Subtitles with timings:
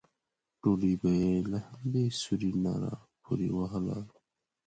[0.61, 3.97] ډوډۍ به یې له همدې سوري نه راپورې وهله.